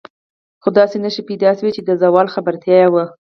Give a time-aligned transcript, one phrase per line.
[0.61, 3.05] خو داسې نښې پیدا شوې چې د زوال خبرتیا وه.